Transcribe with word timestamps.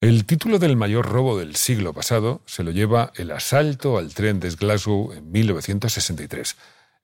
El 0.00 0.26
título 0.26 0.60
del 0.60 0.76
mayor 0.76 1.06
robo 1.06 1.36
del 1.36 1.56
siglo 1.56 1.92
pasado 1.92 2.40
se 2.46 2.62
lo 2.62 2.70
lleva 2.70 3.12
el 3.16 3.32
asalto 3.32 3.98
al 3.98 4.14
tren 4.14 4.38
de 4.38 4.50
Glasgow 4.50 5.12
en 5.12 5.32
1963. 5.32 6.54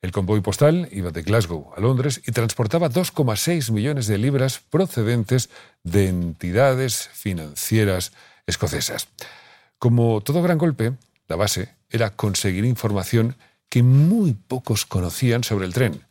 El 0.01 0.12
convoy 0.12 0.41
postal 0.43 0.89
iba 0.93 1.11
de 1.11 1.23
Glasgow 1.23 1.73
a 1.77 1.80
Londres 1.80 2.23
y 2.25 2.30
transportaba 2.30 2.88
2,6 2.88 3.73
millones 3.73 4.07
de 4.07 4.16
libras 4.19 4.61
procedentes 4.61 5.51
de 5.83 6.07
entidades 6.07 7.09
financieras 7.12 8.12
escocesas. 8.47 9.09
Como 9.80 10.21
todo 10.21 10.41
gran 10.41 10.59
golpe, 10.59 10.93
la 11.27 11.35
base 11.35 11.74
era 11.91 12.11
conseguir 12.11 12.65
información 12.65 13.35
que 13.69 13.83
muy 13.83 14.35
pocos 14.35 14.87
conocían 14.87 15.43
sobre 15.43 15.66
el 15.66 15.74
tren. 15.74 16.05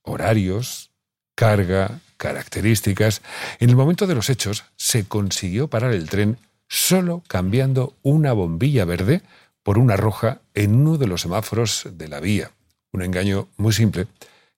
Horarios, 0.00 0.92
carga, 1.34 2.00
características. 2.22 3.20
En 3.58 3.68
el 3.68 3.74
momento 3.74 4.06
de 4.06 4.14
los 4.14 4.30
hechos 4.30 4.62
se 4.76 5.04
consiguió 5.06 5.66
parar 5.66 5.92
el 5.92 6.08
tren 6.08 6.38
solo 6.68 7.24
cambiando 7.26 7.96
una 8.02 8.32
bombilla 8.32 8.84
verde 8.84 9.22
por 9.64 9.76
una 9.76 9.96
roja 9.96 10.40
en 10.54 10.76
uno 10.76 10.98
de 10.98 11.08
los 11.08 11.22
semáforos 11.22 11.88
de 11.90 12.06
la 12.06 12.20
vía. 12.20 12.52
Un 12.92 13.02
engaño 13.02 13.48
muy 13.56 13.72
simple 13.72 14.06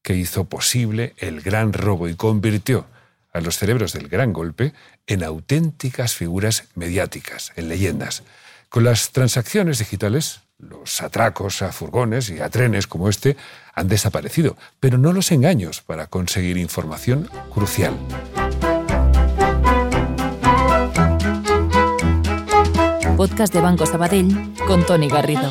que 0.03 0.15
hizo 0.15 0.45
posible 0.45 1.15
el 1.17 1.41
gran 1.41 1.73
robo 1.73 2.07
y 2.07 2.17
convirtió 2.17 2.87
a 3.33 3.41
los 3.41 3.57
cerebros 3.57 3.95
del 3.95 4.09
gran 4.09 4.35
golpe 4.35 4.75
en 5.07 5.25
auténticas 5.25 6.15
figuras 6.15 6.65
mediáticas, 6.75 7.51
en 7.57 7.69
leyendas. 7.69 8.25
Con 8.69 8.85
las 8.85 9.11
transacciones 9.11 9.79
digitales, 9.79 10.41
los 10.59 11.01
atracos 11.01 11.63
a 11.63 11.73
furgones 11.73 12.31
y 12.31 12.41
a 12.41 12.49
trenes 12.49 12.87
como 12.87 13.09
este 13.09 13.37
han 13.75 13.89
desaparecido, 13.89 14.57
pero 14.81 14.99
no 14.99 15.13
los 15.13 15.33
engaños 15.33 15.81
para 15.81 16.07
conseguir 16.07 16.57
información 16.57 17.29
crucial. 17.53 17.99
Podcast 23.17 23.55
de 23.55 23.61
Banco 23.61 23.87
Sabadell 23.87 24.55
con 24.67 24.85
Tony 24.85 25.09
Garrido. 25.09 25.51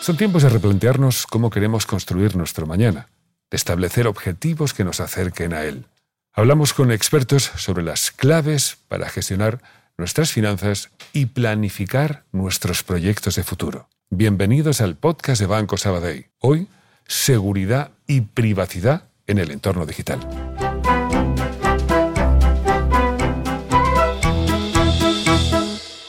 Son 0.00 0.16
tiempos 0.16 0.42
de 0.42 0.48
replantearnos 0.48 1.26
cómo 1.26 1.50
queremos 1.50 1.84
construir 1.84 2.36
nuestro 2.36 2.66
mañana, 2.66 3.08
de 3.50 3.56
establecer 3.56 4.06
objetivos 4.06 4.72
que 4.72 4.84
nos 4.84 5.00
acerquen 5.00 5.52
a 5.52 5.64
él. 5.64 5.86
Hablamos 6.32 6.72
con 6.74 6.92
expertos 6.92 7.50
sobre 7.56 7.82
las 7.82 8.10
claves 8.10 8.78
para 8.88 9.08
gestionar 9.08 9.60
nuestras 9.98 10.32
finanzas 10.32 10.90
y 11.12 11.26
planificar 11.26 12.24
nuestros 12.32 12.82
proyectos 12.82 13.36
de 13.36 13.42
futuro. 13.42 13.88
Bienvenidos 14.10 14.80
al 14.80 14.96
podcast 14.96 15.40
de 15.40 15.46
Banco 15.46 15.78
Sabadell. 15.78 16.26
Hoy, 16.38 16.68
seguridad 17.06 17.92
y 18.06 18.20
privacidad 18.20 19.04
en 19.26 19.38
el 19.38 19.50
entorno 19.50 19.86
digital. 19.86 20.20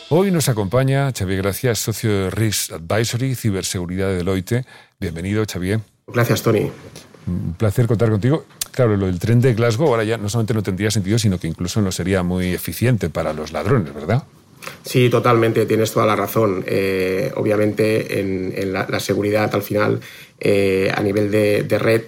Hoy 0.10 0.32
nos 0.32 0.50
acompaña 0.50 1.12
Xavier 1.12 1.42
Gracias, 1.42 1.80
socio 1.80 2.12
de 2.12 2.30
Risk 2.30 2.74
Advisory, 2.74 3.36
Ciberseguridad 3.36 4.08
de 4.08 4.18
Deloitte. 4.18 4.66
Bienvenido, 5.00 5.44
Xavier. 5.46 5.82
Gracias, 6.08 6.42
Tony. 6.42 6.72
Un 7.28 7.56
placer 7.58 7.88
contar 7.88 8.10
contigo. 8.10 8.46
Claro, 8.72 8.96
lo 8.96 9.08
del 9.08 9.20
tren 9.20 9.42
de 9.42 9.54
Glasgow 9.54 9.88
ahora 9.88 10.04
ya 10.04 10.18
no 10.18 10.30
solamente 10.30 10.54
no 10.54 10.64
tendría 10.64 10.92
sentido, 10.92 11.20
sino 11.20 11.40
que 11.40 11.48
incluso 11.48 11.82
no 11.82 11.92
sería 11.92 12.24
muy 12.24 12.54
eficiente 12.54 13.10
para 13.10 13.34
los 13.34 13.52
ladrones, 13.52 13.94
¿verdad? 13.94 14.24
Sí, 14.84 15.10
totalmente, 15.10 15.66
tienes 15.66 15.92
toda 15.92 16.06
la 16.06 16.16
razón. 16.16 16.64
Eh, 16.68 17.32
obviamente, 17.36 18.20
en, 18.20 18.74
la, 18.74 19.00
seguridad 19.00 19.54
al 19.54 19.62
final, 19.62 20.00
eh, 20.40 20.92
a 20.94 21.02
nivel 21.02 21.32
de, 21.32 21.80
red, 21.80 22.04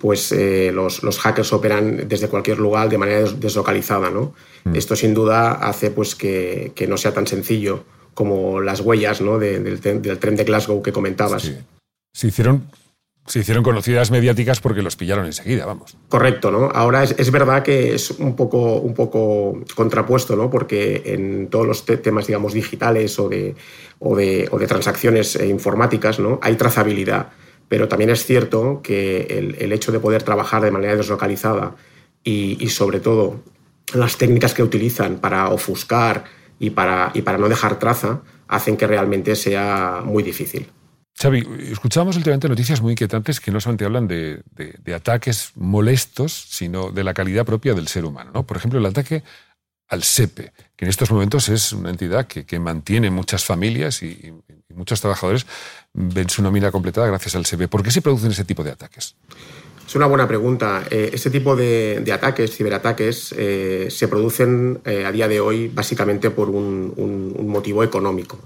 pues 0.00 0.32
eh, 0.32 0.70
los, 0.72 1.00
hackers 1.18 1.52
operan 1.52 2.08
desde 2.08 2.28
cualquier 2.28 2.58
lugar 2.58 2.88
de 2.88 2.98
manera 2.98 3.30
deslocalizada. 3.30 4.10
¿no? 4.10 4.34
Mm. 4.64 4.76
Esto 4.76 4.96
sin 4.96 5.14
duda 5.14 5.52
hace 5.52 5.90
pues, 5.90 6.14
que, 6.14 6.72
no 6.88 6.96
sea 6.96 7.12
tan 7.12 7.26
sencillo 7.26 7.84
como 8.14 8.60
las 8.60 8.80
huellas 8.80 9.20
¿no? 9.20 9.38
del, 9.38 9.80
tren 9.80 10.36
de 10.36 10.44
Glasgow 10.44 10.82
que 10.82 10.92
comentabas. 10.92 11.42
Sí. 11.42 11.56
Se 12.12 12.28
hicieron 12.28 12.68
se 13.26 13.38
hicieron 13.38 13.64
conocidas 13.64 14.10
mediáticas 14.10 14.60
porque 14.60 14.82
los 14.82 14.96
pillaron 14.96 15.24
enseguida, 15.24 15.64
vamos. 15.64 15.96
Correcto, 16.08 16.50
¿no? 16.50 16.70
Ahora 16.74 17.04
es, 17.04 17.30
verdad 17.30 17.62
que 17.62 17.94
es 17.94 18.10
un 18.10 18.36
poco, 18.36 18.76
un 18.76 18.92
poco 18.92 19.62
contrapuesto, 19.74 20.36
¿no? 20.36 20.50
Porque 20.50 21.02
en 21.06 21.48
todos 21.48 21.66
los 21.66 21.84
temas, 21.86 22.26
digamos, 22.26 22.52
digitales 22.52 23.18
o 23.18 23.30
de, 23.30 23.54
o 23.98 24.14
de, 24.14 24.46
o 24.50 24.58
de 24.58 24.66
transacciones 24.66 25.36
eh, 25.36 25.46
informáticas, 25.46 26.20
¿no? 26.20 26.38
Hay 26.42 26.56
trazabilidad. 26.56 27.30
Pero 27.68 27.88
también 27.88 28.10
es 28.10 28.26
cierto 28.26 28.80
que 28.82 29.22
el, 29.58 29.72
hecho 29.72 29.90
de 29.90 30.00
poder 30.00 30.22
trabajar 30.22 30.62
de 30.62 30.70
manera 30.70 30.94
deslocalizada 30.94 31.76
y, 32.22 32.58
y, 32.62 32.68
sobre 32.68 33.00
todo 33.00 33.40
las 33.94 34.18
técnicas 34.18 34.52
que 34.52 34.62
utilizan 34.62 35.16
para 35.16 35.48
ofuscar 35.48 36.24
y 36.58 36.70
para, 36.70 37.10
y 37.14 37.22
para 37.22 37.38
no 37.38 37.48
dejar 37.48 37.78
traza 37.78 38.20
hacen 38.48 38.76
que 38.76 38.86
realmente 38.86 39.34
sea 39.34 40.02
muy 40.04 40.22
difícil. 40.22 40.68
Xavi, 41.16 41.46
escuchamos 41.70 42.16
últimamente 42.16 42.48
noticias 42.48 42.82
muy 42.82 42.92
inquietantes 42.92 43.38
que 43.38 43.52
no 43.52 43.60
solamente 43.60 43.84
hablan 43.84 44.08
de, 44.08 44.42
ataques 44.94 45.52
molestos, 45.54 46.32
sino 46.50 46.90
de 46.90 47.04
la 47.04 47.14
calidad 47.14 47.44
propia 47.44 47.74
del 47.74 47.86
ser 47.86 48.04
humano. 48.04 48.32
¿no? 48.34 48.42
Por 48.44 48.56
ejemplo, 48.56 48.80
el 48.80 48.86
ataque 48.86 49.22
al 49.88 50.02
SEPE, 50.02 50.52
que 50.74 50.84
en 50.84 50.88
estos 50.88 51.10
momentos 51.10 51.48
es 51.48 51.72
una 51.72 51.90
entidad 51.90 52.26
que, 52.26 52.58
mantiene 52.58 53.10
muchas 53.10 53.44
familias 53.44 54.02
y, 54.02 54.32
muchos 54.74 55.00
trabajadores 55.00 55.46
ven 55.92 56.28
su 56.28 56.42
nómina 56.42 56.72
completada 56.72 57.06
gracias 57.06 57.36
al 57.36 57.46
SEPE. 57.46 57.68
¿Por 57.68 57.84
qué 57.84 57.92
se 57.92 58.02
producen 58.02 58.32
ese 58.32 58.44
tipo 58.44 58.64
de 58.64 58.72
ataques? 58.72 59.14
Es 59.86 59.94
una 59.94 60.06
buena 60.06 60.26
pregunta. 60.26 60.82
Eh, 60.90 61.10
ese 61.12 61.30
tipo 61.30 61.54
de, 61.54 62.02
ataques, 62.12 62.56
ciberataques, 62.56 63.32
eh, 63.38 63.86
se 63.88 64.08
producen 64.08 64.80
eh, 64.84 65.04
a 65.04 65.12
día 65.12 65.28
de 65.28 65.38
hoy 65.38 65.68
básicamente 65.68 66.30
por 66.30 66.50
un, 66.50 67.46
motivo 67.46 67.84
económico. 67.84 68.40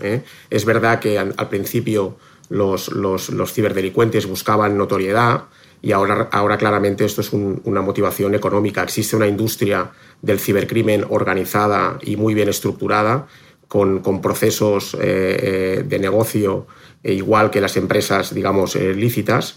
Es 0.51 0.65
verdad 0.67 1.01
que 1.01 1.19
al 1.19 1.49
principio 1.49 2.19
los, 2.49 2.89
los, 2.89 3.53
ciberdelincuentes 3.53 4.27
buscaban 4.27 4.77
notoriedad 4.77 5.45
y 5.83 5.93
ahora, 5.93 6.29
ahora 6.33 6.57
claramente 6.57 7.05
esto 7.05 7.21
es 7.21 7.33
una 7.33 7.83
motivación 7.83 8.35
económica. 8.35 8.83
Existe 8.83 9.17
una 9.17 9.29
industria 9.29 9.91
del 10.23 10.41
cibercrimen 10.41 11.05
organizada 11.09 11.99
y 12.03 12.17
muy 12.17 12.35
bien 12.35 12.49
estructurada, 12.49 13.27
con, 13.69 14.01
con 14.01 14.21
procesos 14.21 14.95
eh, 14.95 14.99
eh, 15.01 15.85
de 15.87 15.99
negocio 15.99 16.67
e 17.03 17.13
igual 17.13 17.51
que 17.51 17.61
las 17.61 17.77
empresas, 17.77 18.35
digamos, 18.35 18.75
eh, 18.75 18.95
lícitas. 18.95 19.57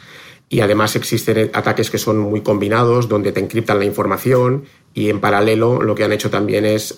Y 0.50 0.60
además 0.60 0.98
existen 0.98 1.50
ataques 1.54 1.90
que 1.90 1.98
son 1.98 2.20
muy 2.20 2.42
combinados, 2.42 3.08
donde 3.08 3.32
te 3.32 3.40
encriptan 3.40 3.80
la 3.80 3.86
información 3.86 4.66
y 4.94 5.10
en 5.10 5.22
paralelo 5.22 5.82
lo 5.82 5.96
que 5.96 6.04
han 6.04 6.12
hecho 6.12 6.30
también 6.30 6.66
es 6.66 6.94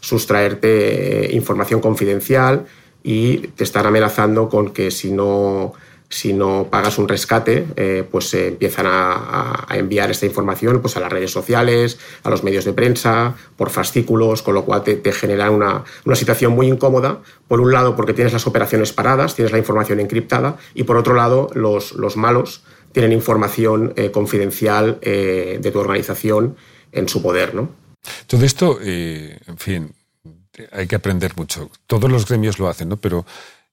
sustraerte 0.00 1.30
información 1.30 1.80
confidencial 1.80 2.66
y 3.02 3.38
te 3.38 3.64
están 3.64 3.86
amenazando 3.86 4.48
con 4.48 4.70
que 4.70 4.90
si 4.90 5.10
no, 5.10 5.72
si 6.08 6.32
no 6.32 6.66
pagas 6.70 6.98
un 6.98 7.08
rescate, 7.08 7.66
eh, 7.76 8.04
pues 8.10 8.28
se 8.28 8.48
empiezan 8.48 8.86
a, 8.88 9.66
enviar 9.70 10.10
esta 10.10 10.26
información 10.26 10.80
pues, 10.80 10.96
a 10.96 11.00
las 11.00 11.10
redes 11.10 11.30
sociales, 11.30 11.98
a 12.24 12.30
los 12.30 12.42
medios 12.42 12.64
de 12.64 12.72
prensa, 12.72 13.36
por 13.56 13.70
fascículos, 13.70 14.42
con 14.42 14.54
lo 14.54 14.64
cual 14.64 14.82
te, 14.82 14.96
te 14.96 15.12
genera 15.12 15.50
una, 15.50 15.84
una, 16.04 16.16
situación 16.16 16.52
muy 16.52 16.66
incómoda. 16.66 17.20
Por 17.46 17.60
un 17.60 17.72
lado, 17.72 17.94
porque 17.94 18.12
tienes 18.12 18.32
las 18.32 18.46
operaciones 18.46 18.92
paradas, 18.92 19.36
tienes 19.36 19.52
la 19.52 19.58
información 19.58 20.00
encriptada, 20.00 20.56
y 20.74 20.82
por 20.82 20.96
otro 20.96 21.14
lado, 21.14 21.48
los, 21.54 21.92
los 21.92 22.16
malos 22.16 22.64
tienen 22.92 23.12
información 23.12 23.92
eh, 23.96 24.10
confidencial 24.10 24.98
eh, 25.02 25.58
de 25.62 25.70
tu 25.70 25.78
organización 25.78 26.56
en 26.90 27.08
su 27.08 27.22
poder. 27.22 27.54
¿no? 27.54 27.70
Todo 28.26 28.44
esto, 28.44 28.80
en 28.82 29.58
fin, 29.58 29.94
hay 30.72 30.86
que 30.86 30.96
aprender 30.96 31.36
mucho. 31.36 31.70
Todos 31.86 32.10
los 32.10 32.26
gremios 32.26 32.58
lo 32.58 32.68
hacen, 32.68 32.88
¿no? 32.88 32.96
Pero 32.96 33.24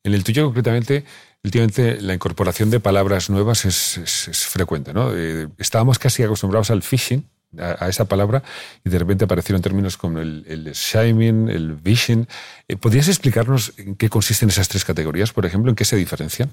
en 0.04 0.14
el 0.14 0.24
tuyo 0.24 0.46
concretamente, 0.46 1.04
últimamente 1.44 2.02
la 2.02 2.14
incorporación 2.14 2.70
de 2.70 2.80
palabras 2.80 3.30
nuevas 3.30 3.66
es, 3.66 4.48
frecuente, 4.50 4.94
¿no? 4.94 5.12
Eh, 5.16 5.48
estábamos 5.58 6.00
casi 6.00 6.24
acostumbrados 6.24 6.72
al 6.72 6.84
phishing, 6.84 7.28
a, 7.58 7.88
esa 7.88 8.06
palabra, 8.06 8.44
y 8.84 8.90
de 8.90 9.00
repente 9.00 9.26
aparecieron 9.26 9.62
términos 9.62 9.98
como 9.98 10.20
el, 10.20 10.46
el 10.48 10.72
shaming, 10.74 11.50
el 11.50 11.76
vishing. 11.76 12.28
Eh, 12.68 12.76
¿Podrías 12.76 13.08
explicarnos 13.08 13.74
en 13.78 13.96
qué 13.96 14.10
consisten 14.10 14.50
esas 14.50 14.68
tres 14.68 14.86
categorías, 14.86 15.32
por 15.32 15.46
ejemplo, 15.46 15.72
en 15.72 15.76
qué 15.76 15.86
se 15.86 15.96
diferencian? 15.96 16.52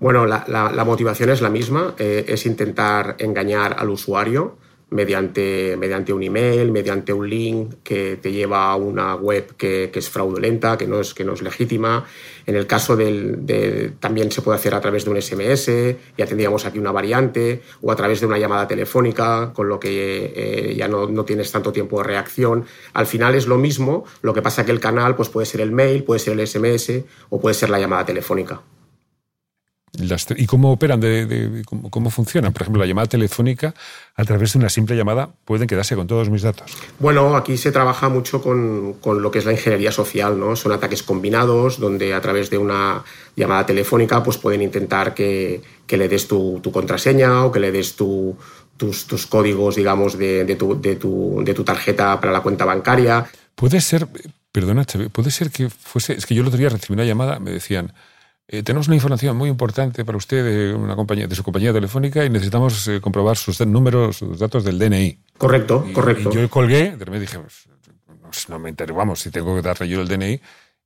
Bueno, 0.00 0.26
la, 0.26 0.84
motivación 0.84 1.30
es 1.30 1.40
la 1.40 1.50
misma, 1.50 1.94
eh, 1.98 2.24
es 2.28 2.46
intentar 2.46 3.16
engañar 3.18 3.76
al 3.78 3.90
usuario 3.90 4.58
mediante, 4.94 5.76
mediante 5.76 6.12
un 6.12 6.22
email, 6.22 6.70
mediante 6.70 7.12
un 7.12 7.28
link 7.28 7.74
que 7.82 8.16
te 8.16 8.30
lleva 8.30 8.70
a 8.70 8.76
una 8.76 9.16
web 9.16 9.56
que, 9.56 9.90
es 9.92 10.08
fraudulenta, 10.08 10.78
que 10.78 10.86
no 10.86 11.00
es, 11.00 11.14
que 11.14 11.24
no 11.24 11.32
es 11.32 11.42
legítima. 11.42 12.06
En 12.46 12.54
el 12.54 12.68
caso 12.68 12.94
del, 12.94 13.96
también 13.98 14.30
se 14.30 14.40
puede 14.40 14.56
hacer 14.56 14.72
a 14.72 14.80
través 14.80 15.04
de 15.04 15.10
un 15.10 15.20
SMS, 15.20 15.66
ya 16.16 16.26
tendríamos 16.26 16.64
aquí 16.64 16.78
una 16.78 16.92
variante, 16.92 17.62
o 17.82 17.90
a 17.90 17.96
través 17.96 18.20
de 18.20 18.26
una 18.26 18.38
llamada 18.38 18.68
telefónica, 18.68 19.52
con 19.52 19.68
lo 19.68 19.80
que 19.80 20.32
eh, 20.36 20.74
ya 20.76 20.86
no, 20.86 21.08
no, 21.08 21.24
tienes 21.24 21.50
tanto 21.50 21.72
tiempo 21.72 21.98
de 21.98 22.04
reacción. 22.04 22.64
Al 22.92 23.06
final 23.06 23.34
es 23.34 23.48
lo 23.48 23.58
mismo, 23.58 24.04
lo 24.22 24.32
que 24.32 24.42
pasa 24.42 24.64
que 24.64 24.70
el 24.70 24.80
canal 24.80 25.16
pues, 25.16 25.28
puede 25.28 25.46
ser 25.46 25.60
el 25.60 25.72
mail, 25.72 26.04
puede 26.04 26.20
ser 26.20 26.38
el 26.38 26.46
SMS 26.46 27.02
o 27.30 27.40
puede 27.40 27.54
ser 27.54 27.68
la 27.68 27.80
llamada 27.80 28.06
telefónica. 28.06 28.62
¿Y 30.36 30.46
cómo 30.46 30.72
operan? 30.72 31.00
De, 31.00 31.62
cómo, 31.90 32.10
funcionan? 32.10 32.52
Por 32.52 32.62
ejemplo, 32.62 32.80
la 32.80 32.86
llamada 32.86 33.06
telefónica, 33.06 33.74
a 34.16 34.24
través 34.24 34.52
de 34.52 34.58
una 34.58 34.68
simple 34.68 34.96
llamada, 34.96 35.30
pueden 35.44 35.68
quedarse 35.68 35.94
con 35.94 36.06
todos 36.06 36.30
mis 36.30 36.42
datos. 36.42 36.76
Bueno, 36.98 37.36
aquí 37.36 37.56
se 37.56 37.70
trabaja 37.70 38.08
mucho 38.08 38.42
con, 38.42 38.96
lo 39.04 39.30
que 39.30 39.38
es 39.38 39.44
la 39.44 39.52
ingeniería 39.52 39.92
social, 39.92 40.38
¿no? 40.38 40.56
Son 40.56 40.72
ataques 40.72 41.02
combinados, 41.02 41.78
donde 41.78 42.12
a 42.12 42.20
través 42.20 42.50
de 42.50 42.58
una 42.58 43.04
llamada 43.36 43.66
telefónica 43.66 44.22
pues 44.22 44.36
pueden 44.36 44.62
intentar 44.62 45.14
que, 45.14 45.62
le 45.88 46.08
des 46.08 46.26
tu, 46.26 46.60
contraseña 46.72 47.44
o 47.44 47.52
que 47.52 47.60
le 47.60 47.70
des 47.70 47.94
tus, 47.94 48.36
tus, 48.76 49.26
códigos, 49.26 49.76
digamos, 49.76 50.18
de, 50.18 50.56
tu, 50.56 50.80
de, 50.80 50.96
tu, 50.96 51.64
tarjeta 51.64 52.18
para 52.20 52.32
la 52.32 52.40
cuenta 52.40 52.64
bancaria. 52.64 53.26
Puede 53.54 53.80
ser, 53.80 54.08
perdona, 54.50 54.84
puede 55.12 55.30
ser 55.30 55.50
que 55.50 55.70
fuese, 55.70 56.14
es 56.14 56.26
que 56.26 56.34
yo 56.34 56.42
el 56.42 56.48
otro 56.48 56.58
día 56.58 56.68
recibí 56.68 56.94
una 56.94 57.04
llamada, 57.04 57.38
me 57.38 57.52
decían 57.52 57.92
eh, 58.46 58.62
tenemos 58.62 58.88
una 58.88 58.96
información 58.96 59.36
muy 59.36 59.48
importante 59.48 60.04
para 60.04 60.18
usted 60.18 60.44
de, 60.44 60.74
una 60.74 60.94
compañía, 60.96 61.26
de 61.26 61.34
su 61.34 61.42
compañía 61.42 61.72
telefónica 61.72 62.24
y 62.24 62.30
necesitamos 62.30 62.86
eh, 62.88 63.00
comprobar 63.00 63.36
sus 63.36 63.60
números, 63.66 64.18
sus 64.18 64.38
datos 64.38 64.64
del 64.64 64.78
DNI. 64.78 65.18
Correcto, 65.38 65.86
correcto. 65.92 66.30
Y 66.30 66.34
yo 66.34 66.50
colgué, 66.50 66.96
de 66.96 67.04
repente 67.04 67.20
dije, 67.20 67.38
pues, 67.38 68.48
no, 68.48 68.58
me 68.58 68.68
interesa, 68.68 68.96
vamos, 68.96 69.20
si 69.20 69.30
tengo 69.30 69.54
que 69.54 69.62
darle 69.62 69.88
yo 69.88 70.02
el 70.02 70.08
DNI, 70.08 70.40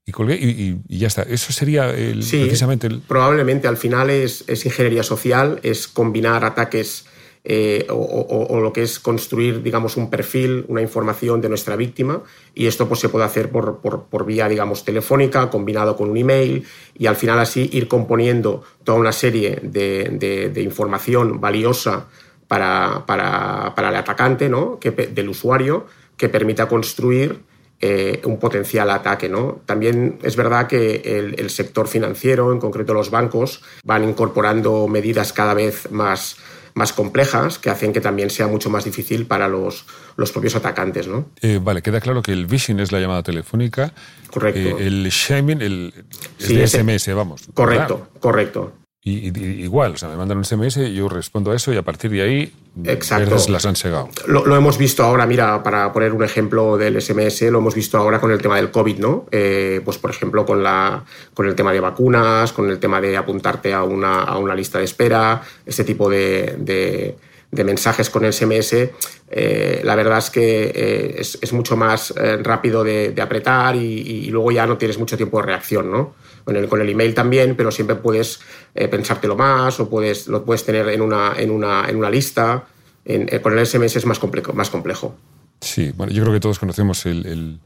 y 0.07 0.13
colgué 0.13 0.37
y, 0.41 0.81
ya 0.89 1.09
está. 1.09 1.23
Eso 1.23 1.53
sería 1.53 1.91
el, 1.91 2.21
precisamente 2.21 2.87
el... 2.87 3.01
Probablemente 3.01 3.69
al 3.69 3.77
final 3.77 4.09
es, 4.09 4.43
es, 4.47 4.65
ingeniería 4.65 5.03
social, 5.03 5.61
es 5.63 5.87
combinar 5.87 6.45
ataques 6.45 7.05
eh, 7.45 7.87
o, 7.89 8.61
lo 8.61 8.73
que 8.73 8.83
es 8.83 8.99
construir, 8.99 9.63
digamos, 9.63 9.97
un 9.97 10.11
perfil, 10.11 10.65
una 10.69 10.83
información 10.83 11.41
de 11.41 11.49
nuestra 11.49 11.77
víctima 11.77 12.23
y 12.55 12.67
esto 12.67 12.89
pues, 12.89 13.01
se 13.01 13.09
puede 13.09 13.25
hacer 13.25 13.51
por, 13.51 13.79
por, 13.79 14.27
vía, 14.27 14.49
digamos, 14.49 14.85
telefónica, 14.85 15.49
combinado 15.49 15.97
con 15.97 16.11
un 16.11 16.17
email 16.17 16.67
y 16.99 17.07
al 17.07 17.17
final 17.17 17.39
así 17.39 17.71
ir 17.73 17.89
componiendo 17.89 18.65
toda 18.85 18.99
una 18.99 19.13
serie 19.13 19.61
de, 19.63 20.51
de, 20.53 20.63
información 20.63 21.41
valiosa 21.41 22.09
para, 22.49 23.05
para, 23.07 23.75
para, 23.75 23.91
el 23.91 23.97
atacante, 23.97 24.49
¿no? 24.49 24.79
que, 24.79 24.91
del 24.91 25.29
usuario, 25.29 25.87
que 26.17 26.29
permita 26.29 26.67
construir 26.67 27.41
eh, 27.81 28.21
un 28.25 28.39
potencial 28.39 28.91
ataque. 28.91 29.29
¿no? 29.29 29.61
También 29.65 30.19
es 30.23 30.35
verdad 30.35 30.67
que 30.67 30.97
el, 30.97 31.37
el, 31.39 31.49
sector 31.49 31.87
financiero, 31.87 32.53
en 32.53 32.59
concreto 32.59 32.93
los 32.93 33.11
bancos, 33.11 33.63
van 33.85 34.03
incorporando 34.03 34.89
medidas 34.89 35.33
cada 35.33 35.55
vez 35.55 35.91
más 35.93 36.37
más 36.79 36.93
complejas 36.93 37.59
que 37.59 37.69
hacen 37.69 37.93
que 37.93 38.01
también 38.01 38.31
sea 38.31 38.47
mucho 38.47 38.71
más 38.71 38.85
difícil 38.85 39.27
para 39.27 39.49
los, 39.49 39.85
los 40.17 40.33
propios 40.33 40.55
atacantes. 40.55 41.09
¿no? 41.09 41.27
Eh, 41.43 41.61
vale, 41.63 41.83
queda 41.83 42.01
claro 42.01 42.23
que 42.23 42.33
el 42.33 42.47
phishing 42.49 42.81
es 42.81 42.93
la 42.93 43.01
llamada 43.01 43.23
telefónica. 43.23 43.93
Correcto. 44.31 44.79
Eh, 44.79 44.87
el 44.87 45.09
shaming, 45.11 45.61
el, 45.61 45.93
SMS, 46.39 47.13
vamos. 47.15 47.43
Correcto, 47.53 48.09
correcto. 48.21 48.73
Y, 49.01 49.29
igual, 49.63 49.93
o 49.93 49.97
sea, 49.97 50.09
me 50.09 50.17
mandan 50.17 50.39
un 50.39 50.45
SMS, 50.45 50.77
yo 50.93 51.09
respondo 51.09 51.53
a 51.53 51.57
eso 51.57 51.73
y 51.73 51.77
a 51.77 51.83
partir 51.83 52.11
de 52.11 52.21
ahí 52.21 52.53
Exacto. 52.85 53.37
las 53.49 53.65
han 53.65 53.77
segado. 53.77 54.09
Lo, 54.27 54.57
hemos 54.57 54.77
visto 54.77 55.05
ahora, 55.05 55.25
mira, 55.25 55.63
para 55.63 55.93
poner 55.93 56.13
un 56.13 56.25
ejemplo 56.25 56.77
del 56.77 57.01
SMS, 57.01 57.43
lo 57.43 57.59
hemos 57.59 57.75
visto 57.75 57.97
ahora 57.97 58.21
con 58.21 58.33
el 58.33 58.43
tema 58.43 58.57
del 58.57 58.71
COVID, 58.71 58.99
¿no? 58.99 59.27
Eh, 59.31 59.81
pues 59.85 59.99
por 59.99 60.11
ejemplo 60.11 60.45
con, 60.45 60.63
la, 60.63 61.05
con 61.33 61.47
el 61.47 61.55
tema 61.55 61.73
de 61.73 61.81
vacunas, 61.81 62.53
con 62.53 62.69
el 62.71 62.79
tema 62.81 63.01
de 63.01 63.17
apuntarte 63.17 63.73
a 63.73 63.85
una, 63.85 64.25
a 64.25 64.37
una 64.37 64.55
lista 64.55 64.79
de 64.79 64.85
espera, 64.85 65.43
ese 65.65 65.85
tipo 65.85 66.11
de, 66.11 66.57
de, 66.59 67.17
mensajes 67.51 68.11
con 68.11 68.25
el 68.25 68.33
SMS, 68.33 68.91
eh, 69.31 69.81
la 69.83 69.95
verdad 69.95 70.19
es 70.19 70.31
que 70.31 70.65
eh, 70.75 71.15
es, 71.19 71.39
es, 71.41 71.53
mucho 71.53 71.77
más 71.77 72.15
rápido 72.43 72.85
de, 72.85 73.15
apretar 73.21 73.77
y, 73.77 73.81
y, 73.81 74.31
luego 74.31 74.53
ya 74.53 74.67
no 74.67 74.77
tienes 74.77 74.99
mucho 74.99 75.17
tiempo 75.17 75.39
de 75.39 75.47
reacción, 75.47 75.91
¿no? 75.91 76.15
Con 76.45 76.57
el, 76.57 76.69
con 76.69 76.81
el 76.81 76.89
email 76.89 77.15
también, 77.15 77.57
pero 77.57 77.71
siempre 77.71 77.97
puedes 77.97 78.41
eh, 78.75 78.87
pensártelo 78.89 79.35
más 79.35 79.81
o 79.81 79.91
puedes, 79.91 80.29
lo 80.29 80.45
puedes 80.45 80.65
tener 80.65 80.89
en 80.89 81.01
una, 81.01 81.33
en 81.37 81.51
una, 81.51 81.89
en 81.89 81.97
una 81.97 82.09
lista. 82.11 82.65
Eh, 83.05 83.41
con 83.41 83.59
el 83.59 83.67
SMS 83.67 83.97
es 83.97 84.07
más 84.07 84.19
complejo, 84.19 84.53
más 84.53 84.71
complejo. 84.71 85.17
Sí, 85.61 85.93
bueno, 85.97 86.13
yo 86.13 86.23
creo 86.23 86.33
que 86.33 86.41
todos 86.41 86.59
conocemos 86.59 87.07
el, 87.07 87.59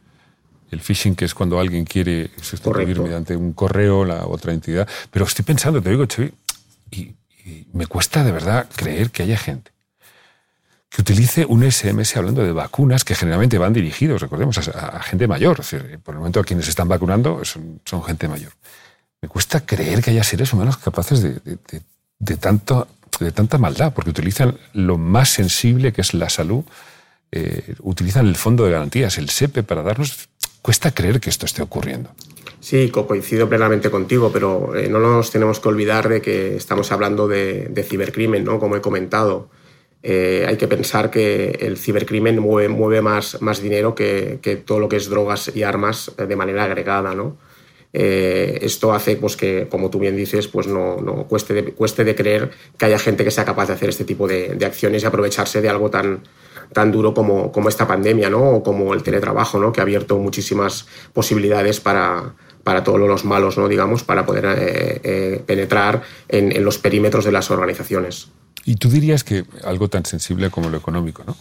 el, 0.71 0.81
phishing, 0.81 1.15
que 1.15 1.27
es 1.27 1.35
cuando 1.35 1.61
alguien 1.61 1.85
quiere 1.85 2.31
sustituir 2.41 2.99
mediante 2.99 3.37
un 3.37 3.53
correo 3.53 4.05
la 4.05 4.27
otra 4.27 4.53
entidad. 4.53 4.89
Pero 5.11 5.27
estoy 5.27 5.45
pensando, 5.45 5.83
te 5.83 5.91
digo, 5.91 6.07
Chavi, 6.07 6.33
y, 6.93 7.13
me 7.73 7.87
cuesta 7.87 8.25
de 8.25 8.33
verdad 8.33 8.69
creer 8.75 9.11
que 9.11 9.23
haya 9.23 9.37
gente 9.37 9.73
que 10.93 11.01
utilice 11.01 11.47
un 11.47 11.71
SMS 11.71 12.17
hablando 12.17 12.45
de 12.45 12.53
vacunas 12.53 13.05
que 13.05 13.15
generalmente 13.15 13.57
van 13.57 13.73
dirigidos, 13.73 14.21
recordemos, 14.21 14.59
a, 14.69 15.01
gente 15.03 15.27
mayor. 15.27 15.63
por 16.03 16.15
el 16.15 16.19
momento 16.19 16.45
quienes 16.45 16.69
están 16.69 16.87
vacunando 16.87 17.43
son, 17.45 18.05
gente 18.05 18.29
mayor. 18.29 18.53
Me 19.23 19.29
cuesta 19.29 19.65
creer 19.65 20.03
que 20.03 20.11
haya 20.11 20.23
seres 20.23 20.53
humanos 20.53 20.77
capaces 20.77 21.23
de, 21.23 22.37
tanto, 22.37 22.89
de 23.21 23.33
tanta 23.33 23.57
maldad, 23.57 23.95
porque 23.95 24.11
utilizan 24.11 24.59
lo 24.75 24.99
más 24.99 25.31
sensible 25.31 25.93
que 25.93 26.03
es 26.03 26.13
la 26.13 26.29
salud, 26.29 26.65
eh, 27.31 27.75
utilizan 27.81 28.27
el 28.27 28.37
fondo 28.37 28.67
de 28.67 28.73
garantías, 28.73 29.17
el 29.19 29.31
SEPE, 29.31 29.63
para 29.63 29.83
darnos... 29.83 30.29
Cuesta 30.63 30.95
creer 30.95 31.21
que 31.21 31.29
esto 31.29 31.45
esté 31.45 31.61
ocurriendo. 31.61 32.11
Sí, 32.61 32.91
coincido 32.91 33.49
plenamente 33.49 33.91
contigo, 33.91 34.31
pero 34.33 34.77
eh, 34.77 34.89
no 34.89 35.01
nos 35.01 35.33
tenemos 35.33 35.59
que 35.59 35.69
olvidar 35.69 36.09
de 36.09 36.23
que 36.23 36.55
estamos 36.55 36.93
hablando 36.93 37.27
de, 37.27 37.85
cibercrimen, 37.89 38.45
¿no? 38.45 38.61
Como 38.61 38.77
he 38.77 38.81
comentado. 38.81 39.51
Eh, 40.05 40.47
hay 40.49 40.57
que 40.57 40.69
pensar 40.69 41.11
que 41.11 41.59
el 41.61 41.77
cibercrimen 41.77 42.39
mueve, 42.39 43.03
más, 43.03 43.39
dinero 43.61 43.97
que, 43.97 44.39
todo 44.65 44.79
lo 44.79 44.89
que 44.89 44.97
es 44.97 45.09
drogas 45.09 45.51
y 45.53 45.65
armas 45.65 46.13
de 46.17 46.37
manera 46.37 46.63
agregada, 46.63 47.15
¿no? 47.17 47.37
Eh, 47.93 48.61
esto 48.63 48.93
hace 48.93 49.17
pues, 49.17 49.37
que, 49.37 49.67
como 49.69 49.91
tú 49.91 49.99
bien 49.99 50.17
dices, 50.17 50.47
pues 50.47 50.69
no, 50.69 51.27
cueste 51.29 52.05
de 52.05 52.15
creer 52.15 52.51
que 52.79 52.87
haya 52.87 52.99
gente 53.01 53.25
que 53.25 53.33
sea 53.33 53.45
capaz 53.45 53.67
de 53.67 53.73
hacer 53.75 53.89
este 53.89 54.05
tipo 54.05 54.29
de, 54.29 54.57
acciones 54.65 55.03
y 55.03 55.07
aprovecharse 55.07 55.61
de 55.61 55.69
algo 55.69 55.91
tan, 55.91 56.23
tan 56.73 56.93
duro 56.93 57.15
como, 57.15 57.53
como, 57.53 57.69
esta 57.69 57.87
pandemia 57.87 58.31
¿no? 58.31 58.43
o 58.43 58.63
como 58.63 58.95
el 58.95 59.03
teletrabajo, 59.03 59.59
¿no? 59.59 59.73
que 59.73 59.81
ha 59.81 59.83
abierto 59.83 60.19
muchísimas 60.19 60.87
posibilidades 61.13 61.81
para, 61.81 62.35
para 62.65 62.85
todos 62.85 63.01
los 63.01 63.25
malos, 63.25 63.59
¿no? 63.59 63.69
digamos, 63.69 64.03
para 64.05 64.27
poder 64.27 64.45
eh, 64.47 65.01
eh, 65.03 65.43
penetrar 65.47 66.03
en, 66.29 66.53
en, 66.53 66.65
los 66.65 66.79
perímetros 66.79 67.25
de 67.25 67.33
las 67.33 67.51
organizaciones. 67.51 68.29
Y 68.65 68.77
tú 68.77 68.89
dirías 68.89 69.25
que 69.25 69.45
algo 69.65 69.89
tan 69.89 70.05
sensible 70.05 70.51
como 70.51 70.71
lo 70.71 70.79
económico, 70.79 71.25
¿no? 71.27 71.37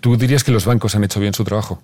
¿Tú 0.00 0.16
dirías 0.16 0.44
que 0.44 0.52
los 0.52 0.64
bancos 0.64 0.94
han 0.94 1.02
hecho 1.04 1.18
bien 1.18 1.34
su 1.34 1.44
trabajo? 1.44 1.82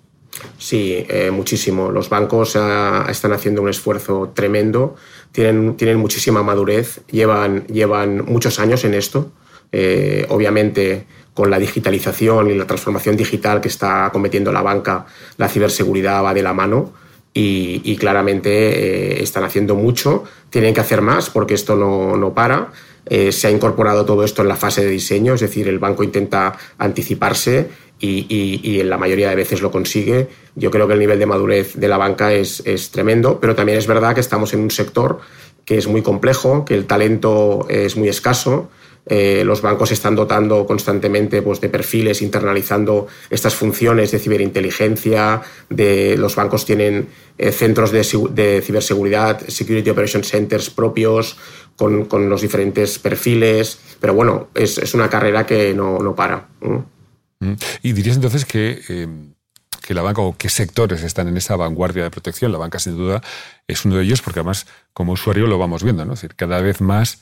Sí, 0.57 1.05
eh, 1.09 1.31
muchísimo. 1.31 1.91
Los 1.91 2.09
bancos 2.09 2.55
ah, 2.55 3.05
están 3.09 3.33
haciendo 3.33 3.61
un 3.61 3.69
esfuerzo 3.69 4.31
tremendo, 4.33 4.95
tienen, 5.31 5.75
tienen 5.75 5.97
muchísima 5.97 6.43
madurez, 6.43 7.01
llevan, 7.11 7.65
llevan 7.67 8.25
muchos 8.25 8.59
años 8.59 8.83
en 8.85 8.93
esto. 8.93 9.31
Eh, 9.71 10.25
obviamente, 10.29 11.05
con 11.33 11.49
la 11.49 11.59
digitalización 11.59 12.49
y 12.49 12.55
la 12.55 12.65
transformación 12.65 13.15
digital 13.15 13.61
que 13.61 13.67
está 13.67 14.09
cometiendo 14.11 14.51
la 14.51 14.61
banca, 14.61 15.05
la 15.37 15.47
ciberseguridad 15.47 16.23
va 16.23 16.33
de 16.33 16.43
la 16.43 16.53
mano 16.53 16.93
y, 17.33 17.95
claramente 17.97 18.49
eh, 18.49 19.23
están 19.23 19.43
haciendo 19.43 19.75
mucho. 19.75 20.23
Tienen 20.49 20.73
que 20.73 20.81
hacer 20.81 21.01
más 21.01 21.29
porque 21.29 21.53
esto 21.53 21.75
no, 21.75 22.17
no 22.17 22.33
para. 22.33 22.71
se 23.07 23.47
ha 23.47 23.51
incorporado 23.51 24.05
todo 24.05 24.23
esto 24.23 24.41
en 24.41 24.49
la 24.49 24.55
fase 24.55 24.83
de 24.83 24.91
diseño, 24.91 25.33
es 25.35 25.41
decir, 25.41 25.67
el 25.67 25.79
banco 25.79 26.03
intenta 26.03 26.57
anticiparse 26.77 27.69
y, 27.99 28.79
en 28.79 28.89
la 28.89 28.97
mayoría 28.97 29.29
de 29.29 29.35
veces 29.35 29.61
lo 29.61 29.71
consigue. 29.71 30.27
Yo 30.55 30.71
creo 30.71 30.87
que 30.87 30.93
el 30.93 30.99
nivel 30.99 31.19
de 31.19 31.25
madurez 31.25 31.75
de 31.75 31.87
la 31.87 31.97
banca 31.97 32.33
es, 32.33 32.61
es, 32.65 32.91
tremendo, 32.91 33.39
pero 33.39 33.55
también 33.55 33.77
es 33.77 33.87
verdad 33.87 34.13
que 34.13 34.21
estamos 34.21 34.53
en 34.53 34.61
un 34.61 34.71
sector 34.71 35.19
que 35.65 35.77
es 35.77 35.87
muy 35.87 36.01
complejo, 36.01 36.65
que 36.65 36.73
el 36.73 36.85
talento 36.85 37.67
es 37.69 37.95
muy 37.95 38.09
escaso. 38.09 38.69
Eh, 39.05 39.43
los 39.43 39.61
bancos 39.61 39.91
están 39.91 40.15
dotando 40.15 40.65
constantemente 40.65 41.41
pues, 41.41 41.59
de 41.61 41.69
perfiles, 41.69 42.21
internalizando 42.21 43.07
estas 43.29 43.55
funciones 43.55 44.11
de 44.11 44.19
ciberinteligencia. 44.19 45.41
De, 45.69 46.15
los 46.17 46.35
bancos 46.35 46.65
tienen 46.65 47.07
eh, 47.37 47.51
centros 47.51 47.91
de, 47.91 48.61
ciberseguridad, 48.61 49.41
Security 49.47 49.89
Operation 49.89 50.23
Centers 50.23 50.69
propios, 50.69 51.37
con, 51.75 52.05
con 52.05 52.29
los 52.29 52.41
diferentes 52.41 52.99
perfiles. 52.99 53.79
Pero 53.99 54.13
bueno, 54.13 54.49
es, 54.53 54.77
es 54.77 54.93
una 54.93 55.09
carrera 55.09 55.45
que 55.45 55.73
no, 55.73 55.99
no 55.99 56.15
para. 56.15 56.47
Mm. 56.59 57.53
Y 57.81 57.93
dirías 57.93 58.17
entonces 58.17 58.45
que, 58.45 58.81
em, 58.89 59.33
que 59.81 59.93
la 59.93 60.01
banca 60.01 60.21
o 60.21 60.35
qué 60.37 60.49
sectores 60.49 61.03
están 61.03 61.27
en 61.27 61.37
esa 61.37 61.55
vanguardia 61.55 62.03
de 62.03 62.11
protección. 62.11 62.51
La 62.51 62.57
banca, 62.57 62.79
sin 62.79 62.97
duda, 62.97 63.21
es 63.67 63.85
uno 63.85 63.95
de 63.95 64.03
ellos 64.03 64.21
porque 64.21 64.41
además, 64.41 64.67
como 64.93 65.13
usuario, 65.13 65.47
lo 65.47 65.57
vamos 65.57 65.83
viendo. 65.83 66.05
¿no? 66.05 66.13
Es 66.13 66.21
decir, 66.21 66.35
cada 66.35 66.61
vez 66.61 66.81
más 66.81 67.21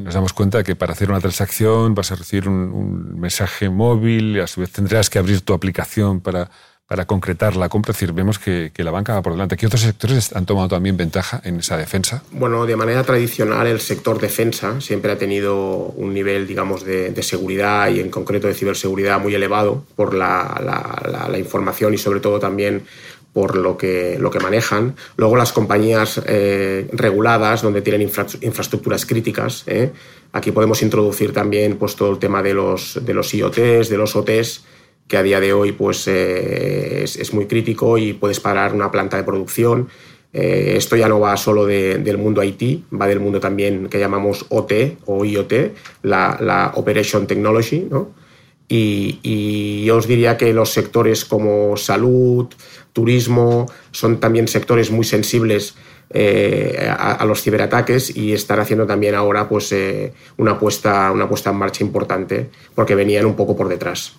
nos 0.00 0.14
damos 0.14 0.32
cuenta 0.32 0.58
de 0.58 0.64
que 0.64 0.76
para 0.76 0.92
hacer 0.92 1.10
una 1.10 1.20
transacción 1.20 1.94
vas 1.94 2.12
a 2.12 2.16
recibir 2.16 2.48
un, 2.48 3.18
mensaje 3.20 3.68
móvil, 3.68 4.40
a 4.40 4.46
su 4.46 4.60
vez 4.60 4.70
tendrás 4.70 5.10
que 5.10 5.18
abrir 5.18 5.42
tu 5.42 5.52
aplicación 5.52 6.20
para, 6.20 6.50
para 6.86 7.06
concretar 7.06 7.54
la 7.56 7.68
compra. 7.68 7.92
Es 7.92 7.98
decir, 7.98 8.12
vemos 8.12 8.38
que, 8.38 8.72
la 8.76 8.90
banca 8.90 9.14
va 9.14 9.22
por 9.22 9.32
delante. 9.32 9.56
¿Qué 9.56 9.66
otros 9.66 9.82
sectores 9.82 10.34
han 10.34 10.46
tomado 10.46 10.68
también 10.68 10.96
ventaja 10.96 11.40
en 11.44 11.60
esa 11.60 11.76
defensa? 11.76 12.22
Bueno, 12.32 12.66
de 12.66 12.76
manera 12.76 13.04
tradicional 13.04 13.66
el 13.66 13.80
sector 13.80 14.20
defensa 14.20 14.80
siempre 14.80 15.12
ha 15.12 15.18
tenido 15.18 15.66
un 15.96 16.12
nivel, 16.12 16.46
digamos, 16.46 16.84
de, 16.84 17.22
seguridad 17.22 17.90
y 17.90 18.00
en 18.00 18.10
concreto 18.10 18.48
de 18.48 18.54
ciberseguridad 18.54 19.20
muy 19.20 19.34
elevado 19.34 19.84
por 19.94 20.14
la, 20.14 21.28
la 21.30 21.38
información 21.38 21.94
y 21.94 21.98
sobre 21.98 22.20
todo 22.20 22.40
también 22.40 22.82
por 23.32 23.56
lo 23.56 23.76
que, 23.76 24.18
lo 24.18 24.30
que 24.30 24.40
manejan. 24.40 24.96
Luego 25.16 25.36
las 25.36 25.52
compañías 25.52 26.20
eh, 26.26 26.88
reguladas, 26.92 27.62
donde 27.62 27.82
tienen 27.82 28.02
infraestructuras 28.02 29.06
críticas. 29.06 29.64
¿eh? 29.66 29.90
Aquí 30.32 30.50
podemos 30.50 30.82
introducir 30.82 31.32
también 31.32 31.76
pues, 31.76 31.96
todo 31.96 32.10
el 32.10 32.18
tema 32.18 32.42
de 32.42 32.54
los, 32.54 32.98
de 33.04 33.14
los 33.14 33.32
IoTs, 33.32 33.88
de 33.88 33.96
los 33.96 34.16
OTs, 34.16 34.64
que 35.06 35.16
a 35.16 35.22
día 35.22 35.40
de 35.40 35.52
hoy 35.52 35.72
pues, 35.72 36.06
eh, 36.08 37.04
es, 37.04 37.32
muy 37.32 37.46
crítico 37.46 37.98
y 37.98 38.12
puedes 38.12 38.40
parar 38.40 38.74
una 38.74 38.90
planta 38.90 39.16
de 39.16 39.24
producción. 39.24 39.88
esto 40.32 40.94
ya 40.96 41.08
no 41.08 41.18
va 41.18 41.36
solo 41.36 41.66
del 41.66 42.18
mundo 42.18 42.42
IT, 42.42 42.84
va 42.92 43.08
del 43.08 43.18
mundo 43.18 43.40
también 43.40 43.88
que 43.88 43.98
llamamos 43.98 44.46
OT 44.48 44.72
o 45.06 45.24
IoT, 45.24 45.52
la, 46.02 46.36
la 46.40 46.72
Operation 46.74 47.26
Technology. 47.26 47.88
¿no? 47.90 48.19
Y, 48.72 49.82
yo 49.84 49.96
os 49.96 50.06
diría 50.06 50.36
que 50.36 50.52
los 50.52 50.70
sectores 50.70 51.24
como 51.24 51.76
salud, 51.76 52.46
turismo, 52.92 53.66
son 53.90 54.20
también 54.20 54.46
sectores 54.46 54.92
muy 54.92 55.04
sensibles 55.04 55.74
eh, 56.10 56.88
a, 56.88 57.24
los 57.24 57.42
ciberataques 57.42 58.16
y 58.16 58.32
están 58.32 58.60
haciendo 58.60 58.86
también 58.86 59.16
ahora 59.16 59.48
pues, 59.48 59.72
eh, 59.72 60.12
una, 60.36 60.58
puesta, 60.58 61.10
una 61.10 61.28
puesta 61.28 61.50
en 61.50 61.56
marcha 61.56 61.82
importante 61.82 62.50
porque 62.74 62.94
venían 62.94 63.26
un 63.26 63.34
poco 63.34 63.56
por 63.56 63.68
detrás. 63.68 64.12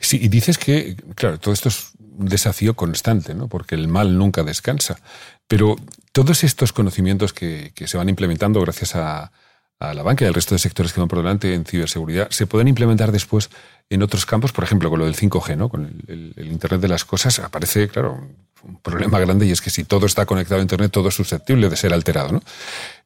Sí, 0.00 0.18
y 0.20 0.28
dices 0.28 0.58
que, 0.58 0.96
claro, 1.14 1.38
todo 1.38 1.54
esto 1.54 1.68
es 1.68 1.92
un 2.18 2.26
desafío 2.26 2.74
constante, 2.74 3.34
¿no? 3.34 3.48
porque 3.48 3.76
el 3.76 3.86
mal 3.86 4.18
nunca 4.18 4.42
descansa. 4.42 4.98
Pero 5.46 5.76
todos 6.10 6.42
estos 6.42 6.72
conocimientos 6.72 7.32
que, 7.32 7.70
que 7.74 7.86
se 7.86 7.96
van 7.96 8.08
implementando 8.08 8.60
gracias 8.60 8.96
a, 8.96 9.30
a 9.80 9.94
la 9.94 10.02
banca 10.02 10.24
y 10.24 10.28
al 10.28 10.34
resto 10.34 10.54
de 10.54 10.58
sectores 10.58 10.92
que 10.92 11.00
van 11.00 11.08
por 11.08 11.18
delante 11.18 11.54
en 11.54 11.64
ciberseguridad, 11.64 12.30
se 12.30 12.46
pueden 12.46 12.68
implementar 12.68 13.12
después 13.12 13.50
en 13.90 14.02
otros 14.02 14.26
campos, 14.26 14.52
por 14.52 14.64
ejemplo, 14.64 14.88
con 14.90 14.98
lo 14.98 15.04
del 15.04 15.16
5G, 15.16 15.56
¿no? 15.56 15.68
con 15.68 16.02
el, 16.06 16.32
Internet 16.36 16.80
de 16.80 16.88
las 16.88 17.04
Cosas, 17.04 17.38
aparece, 17.38 17.88
claro, 17.88 18.28
un 18.62 18.80
problema 18.80 19.18
grande 19.18 19.46
y 19.46 19.50
es 19.50 19.60
que 19.60 19.70
si 19.70 19.84
todo 19.84 20.06
está 20.06 20.24
conectado 20.24 20.60
a 20.60 20.62
Internet, 20.62 20.90
todo 20.90 21.08
es 21.08 21.14
susceptible 21.14 21.68
de 21.68 21.76
ser 21.76 21.92
alterado. 21.92 22.32
¿no? 22.32 22.42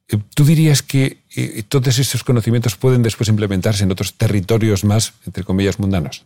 Eh, 0.08 0.18
¿Tú 0.34 0.44
dirías 0.44 0.82
que 0.82 1.18
eh, 1.34 1.62
todos 1.68 1.98
esos 1.98 2.22
conocimientos 2.22 2.76
pueden 2.76 3.02
después 3.02 3.28
implementarse 3.28 3.84
en 3.84 3.90
otros 3.90 4.14
territorios 4.14 4.84
más, 4.84 5.14
entre 5.26 5.44
comillas, 5.44 5.78
mundanos? 5.78 6.24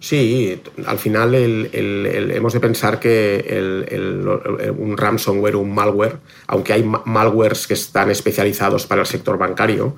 Sí, 0.00 0.60
al 0.86 0.98
final 0.98 1.34
hemos 1.34 2.52
de 2.52 2.60
pensar 2.60 3.00
que 3.00 4.72
un 4.76 4.96
ransomware, 4.98 5.56
un 5.56 5.74
malware, 5.74 6.18
aunque 6.46 6.74
hay 6.74 6.82
malwares 6.82 7.66
que 7.66 7.74
están 7.74 8.10
especializados 8.10 8.86
para 8.86 9.00
el 9.00 9.06
sector 9.06 9.38
bancario, 9.38 9.96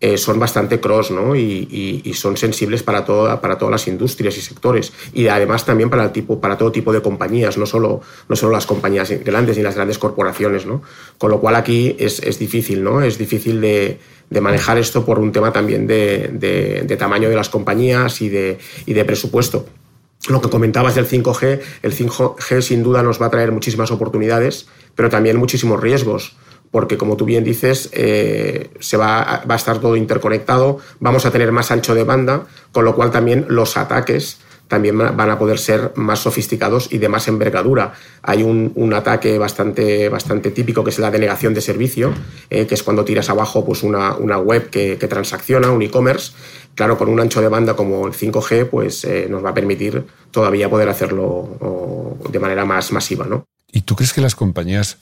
eh, 0.00 0.16
son 0.16 0.38
bastante 0.38 0.78
cross 0.78 1.10
¿no? 1.10 1.34
y, 1.34 2.12
son 2.14 2.36
sensibles 2.36 2.84
para, 2.84 3.04
para 3.04 3.58
todas 3.58 3.72
las 3.72 3.88
industrias 3.88 4.36
y 4.36 4.40
sectores. 4.40 4.92
Y 5.12 5.26
además 5.26 5.64
también 5.64 5.90
para, 5.90 6.12
todo 6.12 6.72
tipo 6.72 6.92
de 6.92 7.02
compañías, 7.02 7.58
no 7.58 7.66
solo, 7.66 8.00
no 8.28 8.36
solo 8.36 8.52
las 8.52 8.66
compañías 8.66 9.10
grandes 9.24 9.56
ni 9.56 9.64
las 9.64 9.74
grandes 9.74 9.98
corporaciones. 9.98 10.66
¿no? 10.66 10.82
Con 11.18 11.30
lo 11.30 11.40
cual 11.40 11.56
aquí 11.56 11.96
es, 11.98 12.20
es 12.20 12.38
difícil, 12.38 12.84
¿no? 12.84 13.02
es 13.02 13.18
difícil 13.18 13.60
de, 13.60 13.98
de, 14.30 14.40
manejar 14.40 14.78
esto 14.78 15.04
por 15.04 15.18
un 15.18 15.32
tema 15.32 15.52
también 15.52 15.88
de, 15.88 16.30
de, 16.32 16.96
tamaño 16.96 17.28
de 17.28 17.34
las 17.34 17.48
compañías 17.48 18.20
y 18.22 18.28
de, 18.28 18.58
y 18.86 18.92
de 18.92 19.04
presupuesto. 19.04 19.66
Lo 20.28 20.40
que 20.40 20.48
comentabas 20.48 20.94
del 20.94 21.08
5G, 21.08 21.60
el 21.82 21.92
5G 21.92 22.60
sin 22.60 22.84
duda 22.84 23.02
nos 23.02 23.20
va 23.20 23.26
a 23.26 23.30
traer 23.30 23.50
muchísimas 23.50 23.90
oportunidades, 23.90 24.68
pero 24.94 25.08
también 25.08 25.36
muchísimos 25.38 25.80
riesgos 25.80 26.36
porque 26.70 26.98
como 26.98 27.16
tú 27.16 27.24
bien 27.24 27.44
dices, 27.44 27.90
eh, 27.92 28.70
se 28.80 28.96
va, 28.96 29.42
a 29.48 29.54
estar 29.54 29.78
todo 29.78 29.96
interconectado, 29.96 30.78
vamos 31.00 31.26
a 31.26 31.30
tener 31.30 31.52
más 31.52 31.70
ancho 31.70 31.94
de 31.94 32.04
banda, 32.04 32.46
con 32.72 32.84
lo 32.84 32.94
cual 32.94 33.10
también 33.10 33.46
los 33.48 33.76
ataques 33.76 34.38
también 34.68 34.98
van 34.98 35.30
a 35.30 35.38
poder 35.38 35.58
ser 35.58 35.92
más 35.96 36.20
sofisticados 36.20 36.92
y 36.92 36.98
de 36.98 37.08
más 37.08 37.26
envergadura. 37.26 37.94
Hay 38.22 38.42
un, 38.42 38.70
un 38.74 38.92
ataque 38.92 39.38
bastante, 39.38 40.10
bastante 40.10 40.50
típico 40.50 40.84
que 40.84 40.90
es 40.90 40.98
la 40.98 41.10
denegación 41.10 41.54
de 41.54 41.62
servicio, 41.62 42.12
eh, 42.50 42.66
que 42.66 42.74
es 42.74 42.82
cuando 42.82 43.02
tiras 43.04 43.30
abajo 43.30 43.64
pues 43.64 43.82
una, 43.82 44.14
una 44.14 44.38
web 44.38 44.68
que, 44.68 44.98
que, 44.98 45.08
transacciona, 45.08 45.70
un 45.70 45.80
e-commerce. 45.80 46.32
Claro, 46.74 46.98
con 46.98 47.08
un 47.08 47.18
ancho 47.18 47.40
de 47.40 47.48
banda 47.48 47.74
como 47.74 48.06
el 48.06 48.12
5G, 48.12 48.68
pues 48.68 49.04
eh, 49.04 49.26
nos 49.28 49.42
va 49.42 49.50
a 49.50 49.54
permitir 49.54 50.04
todavía 50.30 50.68
poder 50.68 50.88
hacerlo 50.90 52.18
de 52.30 52.38
manera 52.38 52.64
más 52.66 52.92
masiva. 52.92 53.26
¿no? 53.26 53.46
¿Y 53.72 53.80
tú 53.80 53.96
crees 53.96 54.12
que 54.12 54.20
las 54.20 54.34
compañías 54.34 54.98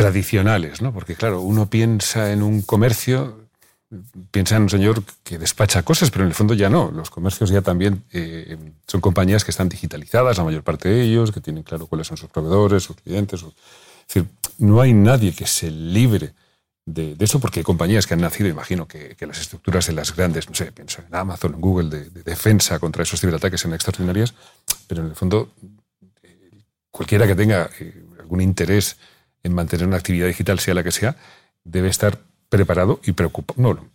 tradicionales, 0.00 0.80
¿no? 0.80 0.92
Porque 0.92 1.14
claro, 1.14 1.40
uno 1.40 1.68
piensa 1.68 2.32
en 2.32 2.42
un 2.42 2.62
comercio, 2.62 3.48
piensa 4.30 4.56
en 4.56 4.62
un 4.62 4.70
señor 4.70 5.02
que 5.22 5.38
despacha 5.38 5.82
cosas, 5.82 6.10
pero 6.10 6.24
en 6.24 6.28
el 6.28 6.34
fondo 6.34 6.54
ya 6.54 6.70
no. 6.70 6.90
Los 6.90 7.10
comercios 7.10 7.50
ya 7.50 7.60
también 7.60 8.04
eh, 8.12 8.56
son 8.86 9.00
compañías 9.00 9.44
que 9.44 9.50
están 9.50 9.68
digitalizadas, 9.68 10.38
la 10.38 10.44
mayor 10.44 10.62
parte 10.62 10.88
de 10.88 11.02
ellos, 11.02 11.32
que 11.32 11.40
tienen 11.40 11.62
claro 11.62 11.86
cuáles 11.86 12.06
son 12.06 12.16
sus 12.16 12.30
proveedores, 12.30 12.84
sus 12.84 12.96
clientes. 12.96 13.42
Es 13.42 14.14
decir, 14.14 14.30
no 14.58 14.80
hay 14.80 14.92
nadie 14.92 15.32
que 15.32 15.46
se 15.46 15.70
libre 15.70 16.32
de, 16.86 17.16
eso, 17.18 17.38
porque 17.38 17.60
hay 17.60 17.64
compañías 17.64 18.06
que 18.06 18.14
han 18.14 18.20
nacido, 18.20 18.48
imagino 18.48 18.88
que, 18.88 19.16
las 19.20 19.40
estructuras 19.40 19.86
de 19.86 19.92
las 19.92 20.14
grandes, 20.16 20.48
no 20.48 20.54
sé, 20.54 20.72
pienso 20.72 21.02
en 21.06 21.14
Amazon, 21.14 21.54
en 21.54 21.60
Google, 21.60 21.90
de, 21.90 22.22
defensa 22.22 22.78
contra 22.78 23.02
esos 23.02 23.20
ciberataques 23.20 23.60
son 23.60 23.74
extraordinarias, 23.74 24.34
pero 24.86 25.02
en 25.02 25.10
el 25.10 25.14
fondo 25.14 25.52
eh, 26.22 26.62
cualquiera 26.90 27.26
que 27.26 27.34
tenga 27.34 27.70
eh, 27.78 28.02
algún 28.18 28.40
interés 28.40 28.96
en 29.42 29.54
mantener 29.54 29.86
una 29.86 29.96
actividad 29.96 30.26
digital, 30.26 30.58
sea 30.58 30.74
la 30.74 30.82
que 30.82 30.92
sea, 30.92 31.16
debe 31.64 31.88
estar 31.88 32.18
preparado 32.48 33.00
y 33.04 33.12
preocupado. 33.12 33.60
No, 33.60 33.90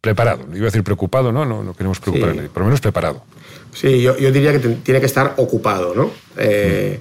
preparado. 0.00 0.46
No 0.48 0.56
iba 0.56 0.64
a 0.64 0.70
decir 0.70 0.84
preocupado, 0.84 1.32
no, 1.32 1.44
no, 1.44 1.62
no 1.62 1.74
queremos 1.74 2.00
preocuparle, 2.00 2.48
por 2.48 2.60
lo 2.60 2.66
menos 2.66 2.80
preparado. 2.80 3.24
Sí, 3.74 4.02
yo, 4.02 4.14
diría 4.14 4.52
que 4.52 4.58
tiene 4.58 5.00
que 5.00 5.06
estar 5.06 5.34
ocupado, 5.36 5.94
¿no? 5.94 6.10
Eh, 6.36 7.00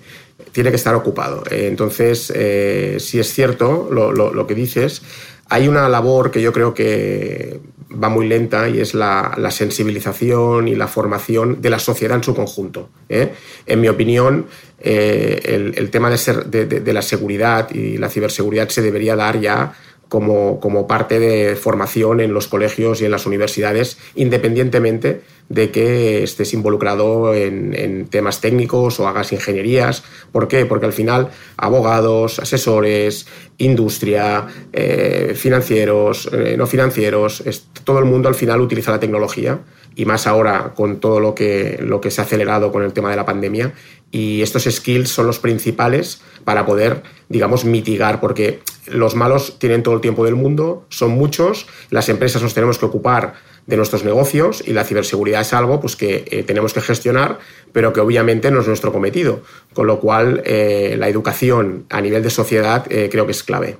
tiene 0.51 0.69
que 0.69 0.75
estar 0.75 0.95
ocupado. 0.95 1.43
Eh, 1.49 1.67
entonces, 1.67 2.31
eh, 2.35 2.97
si 2.99 3.19
es 3.19 3.33
cierto 3.33 3.89
lo, 3.91 4.11
lo, 4.11 4.47
que 4.47 4.55
dices, 4.55 5.01
hay 5.47 5.67
una 5.67 5.87
labor 5.89 6.31
que 6.31 6.41
yo 6.41 6.53
creo 6.53 6.73
que 6.73 7.59
va 7.91 8.09
muy 8.09 8.27
lenta 8.27 8.67
y 8.69 8.79
es 8.79 8.93
la, 8.93 9.35
sensibilización 9.51 10.67
y 10.67 10.75
la 10.75 10.87
formación 10.87 11.61
de 11.61 11.69
la 11.69 11.79
sociedad 11.79 12.17
en 12.17 12.23
su 12.23 12.35
conjunto. 12.35 12.89
¿eh? 13.09 13.33
En 13.65 13.81
mi 13.81 13.87
opinión, 13.87 14.47
eh, 14.79 15.73
el, 15.75 15.89
tema 15.89 16.09
de, 16.09 16.93
la 16.93 17.01
seguridad 17.01 17.69
y 17.71 17.97
la 17.97 18.09
ciberseguridad 18.09 18.69
se 18.69 18.81
debería 18.81 19.15
dar 19.15 19.39
ya 19.39 19.73
como, 20.09 20.59
como, 20.59 20.87
parte 20.87 21.19
de 21.19 21.55
formación 21.55 22.21
en 22.21 22.33
los 22.33 22.47
colegios 22.47 23.01
y 23.01 23.05
en 23.05 23.11
las 23.11 23.25
universidades, 23.25 23.97
independientemente 24.15 25.21
de 25.49 25.71
que 25.71 26.23
estés 26.23 26.53
involucrado 26.53 27.33
en, 27.33 28.07
temas 28.09 28.41
técnicos 28.41 28.99
o 28.99 29.07
hagas 29.07 29.31
ingenierías. 29.31 30.03
¿Por 30.31 30.47
qué? 30.47 30.65
Porque 30.65 30.85
al 30.85 30.93
final 30.93 31.29
abogados, 31.57 32.39
asesores, 32.39 33.27
industria, 33.57 34.47
eh, 34.73 35.33
financieros, 35.35 36.29
eh, 36.31 36.55
no 36.57 36.67
financieros, 36.67 37.43
todo 37.83 37.99
el 37.99 38.05
mundo 38.05 38.27
al 38.29 38.35
final 38.35 38.61
utiliza 38.61 38.91
la 38.91 38.99
tecnología 38.99 39.59
y 39.95 40.05
más 40.05 40.27
ahora 40.27 40.73
con 40.75 40.99
todo 40.99 41.19
lo 41.19 41.33
que, 41.33 41.79
lo 41.81 41.99
que 42.01 42.11
se 42.11 42.21
ha 42.21 42.23
acelerado 42.25 42.71
con 42.71 42.83
el 42.83 42.93
tema 42.93 43.09
de 43.09 43.15
la 43.15 43.25
pandemia. 43.25 43.73
Y 44.11 44.41
estos 44.41 44.63
skills 44.63 45.09
son 45.09 45.27
los 45.27 45.39
principales 45.39 46.21
para 46.43 46.65
poder, 46.65 47.01
digamos, 47.29 47.65
mitigar, 47.65 48.19
porque 48.19 48.59
los 48.87 49.15
malos 49.15 49.59
tienen 49.59 49.83
todo 49.83 49.95
el 49.95 50.01
tiempo 50.01 50.25
del 50.25 50.35
mundo, 50.35 50.85
son 50.89 51.11
muchos, 51.11 51.67
las 51.89 52.09
empresas 52.09 52.41
nos 52.41 52.53
tenemos 52.53 52.77
que 52.77 52.85
ocupar 52.85 53.35
de 53.65 53.75
nuestros 53.75 54.03
negocios 54.03 54.63
y 54.65 54.73
la 54.73 54.85
ciberseguridad 54.85 55.41
es 55.41 55.53
algo 55.53 55.79
pues, 55.79 55.95
que 55.95 56.25
eh, 56.31 56.43
tenemos 56.43 56.73
que 56.73 56.81
gestionar, 56.81 57.39
pero 57.73 57.93
que 57.93 57.99
obviamente 57.99 58.49
no 58.49 58.61
es 58.61 58.67
nuestro 58.67 58.93
cometido. 58.93 59.43
Con 59.73 59.87
lo 59.87 59.99
cual, 59.99 60.41
eh, 60.45 60.95
la 60.97 61.09
educación 61.09 61.85
a 61.89 62.01
nivel 62.01 62.23
de 62.23 62.29
sociedad 62.29 62.85
eh, 62.89 63.09
creo 63.11 63.25
que 63.25 63.33
es 63.33 63.43
clave. 63.43 63.77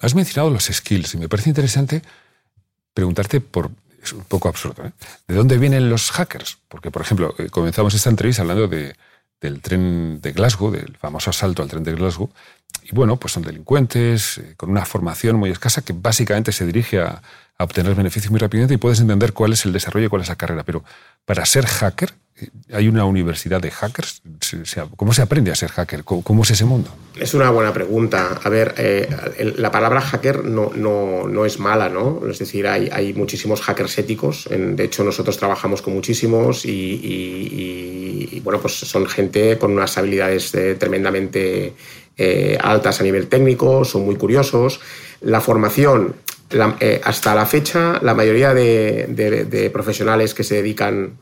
Has 0.00 0.14
mencionado 0.14 0.50
los 0.50 0.64
skills 0.64 1.14
y 1.14 1.18
me 1.18 1.28
parece 1.28 1.50
interesante 1.50 2.02
preguntarte 2.94 3.40
por... 3.40 3.70
Es 4.02 4.12
un 4.12 4.22
poco 4.22 4.48
absurdo, 4.48 4.84
¿De 5.26 5.34
dónde 5.34 5.58
vienen 5.58 5.90
los 5.90 6.12
hackers? 6.12 6.58
Porque, 6.68 6.92
por 6.92 7.02
ejemplo, 7.02 7.34
comenzamos 7.50 7.92
esta 7.92 8.08
entrevista 8.08 8.42
hablando 8.42 8.68
de, 8.68 8.94
del 9.40 9.60
tren 9.60 10.20
de 10.20 10.32
Glasgow, 10.32 10.70
del 10.70 10.96
famoso 10.96 11.30
asalto 11.30 11.62
al 11.62 11.68
tren 11.68 11.84
de 11.84 11.92
Glasgow. 11.92 12.30
Y 12.82 12.94
bueno, 12.94 13.16
pues 13.16 13.32
son 13.32 13.42
delincuentes 13.42 14.40
con 14.56 14.70
una 14.70 14.84
formación 14.84 15.36
muy 15.36 15.50
escasa 15.50 15.82
que 15.82 15.92
básicamente 15.92 16.52
se 16.52 16.64
dirige 16.66 17.00
a, 17.00 17.22
a 17.58 17.64
obtener 17.64 17.94
beneficios 17.94 18.30
muy 18.30 18.38
rápidamente 18.38 18.74
y 18.74 18.78
puedes 18.78 19.00
entender 19.00 19.32
cuál 19.32 19.52
es 19.52 19.64
el 19.64 19.72
desarrollo 19.72 20.06
y 20.06 20.08
cuál 20.08 20.22
es 20.22 20.28
la 20.28 20.36
carrera. 20.36 20.64
Pero 20.64 20.84
para 21.24 21.44
ser 21.46 21.66
hacker, 21.66 22.12
¿Hay 22.70 22.88
una 22.88 23.06
universidad 23.06 23.62
de 23.62 23.70
hackers? 23.70 24.20
¿Cómo 24.96 25.14
se 25.14 25.22
aprende 25.22 25.50
a 25.50 25.54
ser 25.54 25.70
hacker? 25.70 26.04
¿Cómo, 26.04 26.42
es 26.42 26.50
ese 26.50 26.66
mundo? 26.66 26.90
Es 27.18 27.32
una 27.32 27.48
buena 27.50 27.72
pregunta. 27.72 28.38
A 28.42 28.48
ver, 28.50 28.74
eh, 28.76 29.54
la 29.56 29.70
palabra 29.70 30.02
hacker 30.02 30.44
no, 30.44 30.70
no, 30.74 31.26
no, 31.26 31.46
es 31.46 31.58
mala, 31.58 31.88
¿no? 31.88 32.20
Es 32.28 32.38
decir, 32.38 32.66
hay, 32.66 32.90
hay 32.92 33.14
muchísimos 33.14 33.62
hackers 33.62 33.96
éticos. 33.98 34.48
de 34.50 34.84
hecho, 34.84 35.02
nosotros 35.02 35.38
trabajamos 35.38 35.80
con 35.80 35.94
muchísimos 35.94 36.66
y, 36.66 38.40
bueno, 38.44 38.60
pues 38.60 38.74
son 38.74 39.06
gente 39.06 39.56
con 39.56 39.72
unas 39.72 39.96
habilidades 39.96 40.54
eh, 40.54 40.74
tremendamente 40.74 41.72
eh, 42.18 42.58
altas 42.60 43.00
a 43.00 43.04
nivel 43.04 43.28
técnico, 43.28 43.86
son 43.86 44.04
muy 44.04 44.16
curiosos. 44.16 44.80
La 45.22 45.40
formación, 45.40 46.16
hasta 47.02 47.34
la 47.34 47.46
fecha, 47.46 47.98
la 48.02 48.12
mayoría 48.14 48.52
de, 48.52 49.06
de 49.48 49.70
profesionales 49.70 50.34
que 50.34 50.44
se 50.44 50.56
dedican 50.56 51.14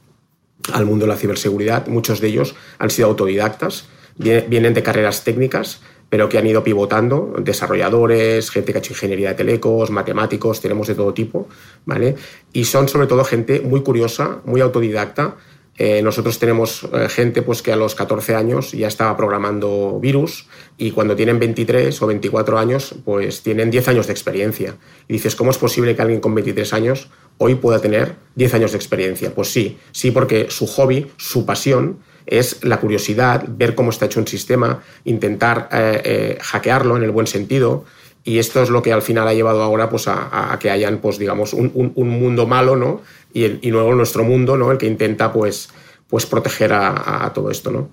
al 0.72 0.86
mundo 0.86 1.06
de 1.06 1.12
la 1.12 1.16
ciberseguridad. 1.16 1.86
Muchos 1.86 2.20
de 2.20 2.28
ellos 2.28 2.54
han 2.78 2.90
sido 2.90 3.08
autodidactas, 3.08 3.86
vienen 4.16 4.74
de 4.74 4.82
carreras 4.82 5.24
técnicas, 5.24 5.80
pero 6.08 6.28
que 6.28 6.38
han 6.38 6.46
ido 6.46 6.62
pivotando, 6.62 7.34
desarrolladores, 7.40 8.50
gente 8.50 8.72
que 8.72 8.78
ha 8.78 8.80
hecho 8.80 8.92
ingeniería 8.92 9.30
de 9.30 9.34
telecos, 9.34 9.90
matemáticos, 9.90 10.60
tenemos 10.60 10.86
de 10.86 10.94
todo 10.94 11.12
tipo, 11.12 11.48
¿vale? 11.86 12.14
Y 12.52 12.66
son 12.66 12.88
sobre 12.88 13.06
todo 13.06 13.24
gente 13.24 13.60
muy 13.60 13.82
curiosa, 13.82 14.38
muy 14.44 14.60
autodidacta. 14.60 15.36
Eh, 15.76 16.02
nosotros 16.02 16.38
tenemos 16.38 16.86
eh, 16.92 17.08
gente 17.08 17.42
pues, 17.42 17.62
que 17.62 17.72
a 17.72 17.76
los 17.76 17.96
14 17.96 18.36
años 18.36 18.70
ya 18.70 18.86
estaba 18.86 19.16
programando 19.16 19.98
virus 20.00 20.46
y 20.78 20.92
cuando 20.92 21.16
tienen 21.16 21.40
23 21.40 22.00
o 22.00 22.06
24 22.06 22.58
años, 22.58 22.94
pues 23.04 23.42
tienen 23.42 23.72
10 23.72 23.88
años 23.88 24.06
de 24.06 24.12
experiencia. 24.12 24.76
Y 25.08 25.14
dices, 25.14 25.34
¿cómo 25.34 25.50
es 25.50 25.58
posible 25.58 25.96
que 25.96 26.02
alguien 26.02 26.20
con 26.20 26.32
23 26.32 26.72
años 26.74 27.10
hoy 27.38 27.54
pueda 27.56 27.80
tener 27.80 28.16
10 28.36 28.54
años 28.54 28.72
de 28.72 28.78
experiencia. 28.78 29.34
Pues 29.34 29.52
sí, 29.52 29.78
sí, 29.92 30.10
porque 30.10 30.46
su 30.50 30.66
hobby, 30.66 31.10
su 31.16 31.46
pasión 31.46 31.98
es 32.26 32.64
la 32.64 32.80
curiosidad, 32.80 33.44
ver 33.48 33.74
cómo 33.74 33.90
está 33.90 34.06
hecho 34.06 34.20
un 34.20 34.26
sistema, 34.26 34.82
intentar 35.04 35.68
eh, 35.72 36.00
eh, 36.04 36.38
hackearlo 36.40 36.96
en 36.96 37.02
el 37.02 37.10
buen 37.10 37.26
sentido. 37.26 37.84
Y 38.26 38.38
esto 38.38 38.62
es 38.62 38.70
lo 38.70 38.82
que 38.82 38.92
al 38.92 39.02
final 39.02 39.28
ha 39.28 39.34
llevado 39.34 39.62
ahora 39.62 39.90
pues, 39.90 40.08
a, 40.08 40.56
que 40.58 40.70
hayan, 40.70 40.98
pues, 40.98 41.18
digamos, 41.18 41.52
un, 41.52 41.92
mundo 41.94 42.46
malo, 42.46 42.74
¿no? 42.74 43.02
Y, 43.34 43.44
y, 43.66 43.70
luego 43.70 43.94
nuestro 43.94 44.24
mundo, 44.24 44.56
¿no? 44.56 44.72
El 44.72 44.78
que 44.78 44.86
intenta, 44.86 45.30
pues, 45.30 45.68
pues 46.08 46.26
proteger 46.26 46.72
a, 46.72 47.30
todo 47.34 47.50
esto, 47.50 47.70
¿no? 47.70 47.90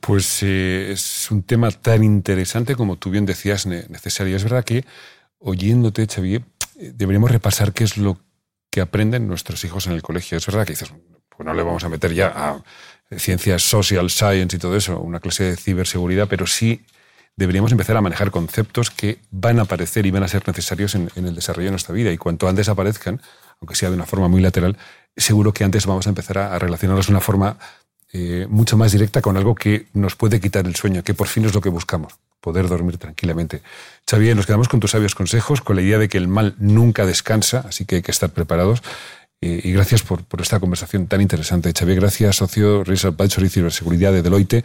Pues 0.00 0.42
eh, 0.42 0.92
es 0.92 1.30
un 1.30 1.42
tema 1.42 1.70
tan 1.70 2.02
interesante 2.02 2.74
como 2.74 2.96
tú 2.96 3.10
bien 3.10 3.26
decías, 3.26 3.66
necesario. 3.66 4.36
Es 4.36 4.42
verdad 4.42 4.64
que 4.64 4.84
oyéndote, 5.38 6.06
Xavier, 6.06 6.42
deberíamos 6.80 7.30
repasar 7.30 7.72
qué 7.72 7.84
es 7.84 7.96
lo 7.96 8.18
que 8.70 8.80
aprenden 8.80 9.26
nuestros 9.28 9.64
hijos 9.64 9.86
en 9.86 9.92
el 9.92 10.02
colegio. 10.02 10.38
Es 10.38 10.46
verdad 10.46 10.64
que 10.64 10.72
dices, 10.72 10.92
pues 11.28 11.46
no 11.46 11.54
le 11.54 11.62
vamos 11.62 11.84
a 11.84 11.88
meter 11.88 12.12
ya 12.14 12.32
a 12.34 12.62
ciencias 13.18 13.62
social 13.62 14.08
science 14.10 14.56
y 14.56 14.58
todo 14.58 14.76
eso, 14.76 15.00
una 15.00 15.20
clase 15.20 15.44
de 15.44 15.56
ciberseguridad, 15.56 16.28
pero 16.28 16.46
sí 16.46 16.84
deberíamos 17.36 17.72
empezar 17.72 17.96
a 17.96 18.00
manejar 18.00 18.30
conceptos 18.30 18.90
que 18.90 19.18
van 19.30 19.58
a 19.58 19.62
aparecer 19.62 20.06
y 20.06 20.10
van 20.10 20.22
a 20.22 20.28
ser 20.28 20.46
necesarios 20.46 20.94
en, 20.94 21.10
el 21.14 21.34
desarrollo 21.34 21.66
de 21.66 21.70
nuestra 21.72 21.94
vida. 21.94 22.12
Y 22.12 22.18
cuanto 22.18 22.48
antes 22.48 22.68
aparezcan, 22.68 23.20
aunque 23.60 23.74
sea 23.74 23.88
de 23.88 23.96
una 23.96 24.06
forma 24.06 24.28
muy 24.28 24.40
lateral, 24.40 24.76
seguro 25.16 25.52
que 25.52 25.64
antes 25.64 25.86
vamos 25.86 26.06
a 26.06 26.10
empezar 26.10 26.38
a, 26.38 26.58
relacionarnos 26.58 27.06
de 27.06 27.12
una 27.12 27.20
forma 27.20 27.58
eh, 28.12 28.46
mucho 28.48 28.76
más 28.76 28.92
directa 28.92 29.22
con 29.22 29.36
algo 29.36 29.54
que 29.54 29.86
nos 29.94 30.16
puede 30.16 30.40
quitar 30.40 30.66
el 30.66 30.74
sueño, 30.74 31.02
que 31.04 31.14
por 31.14 31.28
fin 31.28 31.44
es 31.44 31.54
lo 31.54 31.60
que 31.60 31.68
buscamos 31.68 32.14
poder 32.40 32.68
dormir 32.68 32.98
tranquilamente. 32.98 33.62
Xavier, 34.08 34.34
nos 34.34 34.46
quedamos 34.46 34.68
con 34.68 34.80
tus 34.80 34.92
sabios 34.92 35.14
consejos, 35.14 35.60
con 35.60 35.76
la 35.76 35.82
idea 35.82 35.98
de 35.98 36.08
que 36.08 36.18
el 36.18 36.26
mal 36.26 36.54
nunca 36.58 37.06
descansa, 37.06 37.64
así 37.68 37.84
que 37.84 37.96
hay 37.96 38.02
que 38.02 38.10
estar 38.10 38.30
preparados. 38.30 38.82
Y, 39.42 39.72
gracias 39.72 40.02
por, 40.02 40.24
esta 40.38 40.60
conversación 40.60 41.06
tan 41.06 41.22
interesante. 41.22 41.72
Xavier, 41.72 42.00
gracias, 42.00 42.36
socio 42.36 42.84
Risk 42.84 43.06
Advisory 43.06 43.48
Ciberseguridad 43.48 44.12
de 44.12 44.22
Deloitte. 44.22 44.64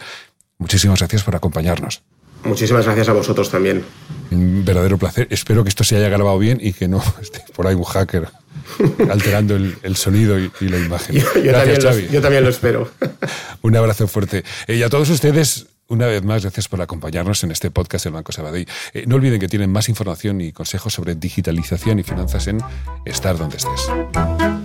Muchísimas 0.58 1.00
gracias 1.00 1.24
por 1.24 1.36
acompañarnos. 1.36 2.02
Muchísimas 2.46 2.86
gracias 2.86 3.10
a 3.10 3.14
vosotros 3.14 3.50
también. 3.50 3.84
Un 4.32 4.64
verdadero 4.64 4.98
placer. 4.98 5.28
Espero 5.30 5.64
que 5.64 5.70
esto 5.70 5.84
se 5.84 5.98
haya 5.98 6.10
grabado 6.10 6.38
bien 6.40 6.60
y 6.62 6.74
que 6.74 6.88
no 6.88 7.04
esté 7.22 7.44
por 7.56 7.68
ahí 7.68 7.76
un 7.76 7.84
hacker 7.84 8.30
alterando 9.10 9.56
el, 9.56 9.96
sonido 9.96 10.40
y, 10.40 10.52
la 10.62 10.78
imagen. 10.78 11.16
Yo, 11.16 11.52
también 11.52 12.10
yo, 12.12 12.22
también 12.22 12.44
lo, 12.44 12.50
espero. 12.50 12.90
un 13.62 13.76
abrazo 13.76 14.08
fuerte. 14.08 14.44
y 14.68 14.82
a 14.82 14.90
todos 14.90 15.10
ustedes, 15.10 15.68
una 15.88 16.08
vez 16.08 16.24
más, 16.24 16.42
gracias 16.42 16.68
por 16.68 16.82
acompañarnos 16.82 17.44
en 17.44 17.52
este 17.52 17.72
podcast 17.72 18.06
del 18.06 18.14
Banco 18.14 18.32
Sabadell. 18.32 18.68
Eh, 18.94 19.06
no 19.08 19.16
olviden 19.16 19.40
que 19.40 19.48
tienen 19.48 19.72
más 19.72 19.90
información 19.90 20.42
y 20.42 20.52
consejos 20.52 20.94
sobre 20.94 21.16
digitalización 21.16 22.00
y 22.00 22.04
finanzas 22.04 22.48
en 22.48 22.60
Estar 23.06 23.38
donde 23.38 23.58
estés. 23.58 24.65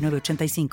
85 0.09 0.69